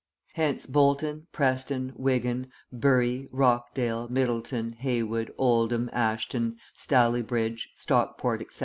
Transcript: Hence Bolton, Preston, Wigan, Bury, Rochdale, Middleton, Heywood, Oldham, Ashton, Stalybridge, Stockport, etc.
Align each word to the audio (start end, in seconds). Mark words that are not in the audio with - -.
Hence 0.33 0.65
Bolton, 0.65 1.27
Preston, 1.31 1.93
Wigan, 1.95 2.47
Bury, 2.71 3.27
Rochdale, 3.31 4.07
Middleton, 4.09 4.71
Heywood, 4.79 5.31
Oldham, 5.37 5.91
Ashton, 5.93 6.57
Stalybridge, 6.73 7.69
Stockport, 7.75 8.41
etc. 8.41 8.59